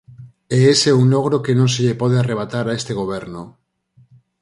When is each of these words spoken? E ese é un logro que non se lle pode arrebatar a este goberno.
E 0.55 0.57
ese 0.73 0.87
é 0.91 0.99
un 1.01 1.07
logro 1.13 1.43
que 1.45 1.57
non 1.59 1.69
se 1.73 1.81
lle 1.85 1.99
pode 2.01 2.15
arrebatar 2.17 2.65
a 2.67 2.75
este 2.79 2.93
goberno. 2.99 3.41